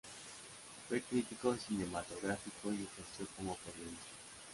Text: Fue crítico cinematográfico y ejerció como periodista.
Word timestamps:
Fue 0.89 0.99
crítico 0.99 1.55
cinematográfico 1.57 2.71
y 2.71 2.89
ejerció 2.91 3.27
como 3.37 3.55
periodista. 3.57 4.05